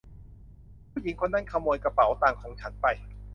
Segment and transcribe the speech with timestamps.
[0.89, 2.85] ผู้หญิงคนนั้นขโมยกระเป๋าตังค์ของฉันไป!